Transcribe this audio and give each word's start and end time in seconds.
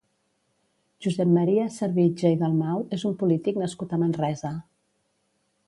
Josep 1.05 1.33
Maria 1.33 1.65
Servitje 1.75 2.33
i 2.37 2.39
Dalmau 2.41 2.83
és 2.99 3.05
un 3.13 3.15
polític 3.21 3.63
nascut 3.65 3.97
a 3.99 4.03
Manresa. 4.07 4.57